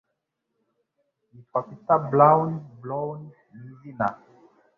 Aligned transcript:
Yitwa 1.33 1.59
Peter 1.67 1.99
Brown 2.11 2.49
Brown 2.81 3.19
ni 3.57 3.65
izina 3.71 4.07
rye 4.15 4.31